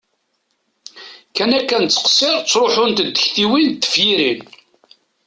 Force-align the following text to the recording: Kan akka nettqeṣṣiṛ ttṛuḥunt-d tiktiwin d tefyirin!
Kan 1.35 1.51
akka 1.59 1.77
nettqeṣṣiṛ 1.77 2.35
ttṛuḥunt-d 2.39 2.97
tiktiwin 3.17 3.67
d 3.71 3.79
tefyirin! 3.83 4.41